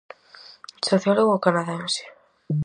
[0.89, 2.03] Sociólogo canadense.